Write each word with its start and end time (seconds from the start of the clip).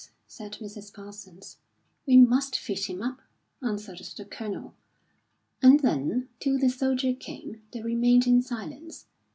said 0.25 0.53
Mrs. 0.53 0.91
Parsons. 0.91 1.57
"We 2.07 2.17
must 2.17 2.57
feed 2.57 2.85
him 2.85 3.03
up," 3.03 3.21
answered 3.61 3.99
the 4.17 4.25
Colonel. 4.25 4.73
And 5.61 5.81
then, 5.81 6.27
till 6.39 6.57
the 6.57 6.69
soldier 6.69 7.13
came, 7.13 7.61
they 7.69 7.83
remained 7.83 8.25
in 8.25 8.41
silence. 8.41 9.03
Mrs. 9.05 9.05